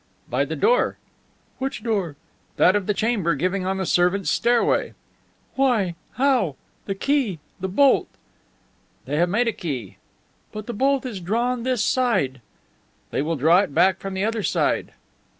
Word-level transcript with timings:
"By 0.27 0.45
the 0.45 0.55
door." 0.55 0.97
"Which 1.59 1.83
door?" 1.83 2.15
"That 2.57 2.75
of 2.75 2.87
the 2.87 2.93
chamber 2.95 3.35
giving 3.35 3.67
on 3.67 3.77
the 3.77 3.85
servants' 3.85 4.31
stair 4.31 4.63
way." 4.63 4.95
"Why, 5.53 5.93
how? 6.13 6.55
The 6.87 6.95
key! 6.95 7.37
The 7.59 7.67
bolt!" 7.67 8.07
"They 9.05 9.17
have 9.17 9.29
made 9.29 9.47
a 9.47 9.53
key." 9.53 9.97
"But 10.51 10.65
the 10.65 10.73
bolt 10.73 11.05
is 11.05 11.19
drawn 11.19 11.61
this 11.61 11.85
side." 11.85 12.41
"They 13.11 13.21
will 13.21 13.35
draw 13.35 13.59
it 13.59 13.75
back 13.75 13.99
from 13.99 14.15
the 14.15 14.25
other 14.25 14.41
side." 14.41 14.93